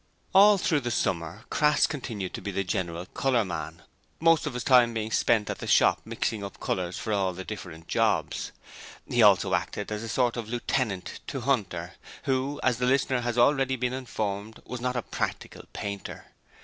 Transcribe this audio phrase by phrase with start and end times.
[0.33, 3.83] All through the summer Crass continued to be the general 'colour man',
[4.19, 7.43] most of his time being spent at the shop mixing up colours for all the
[7.43, 8.51] different 'jobs'.
[9.07, 11.93] He also acted as a sort of lieutenant to Hunter,
[12.23, 16.31] who, as the reader has already been informed, was not a practical painter.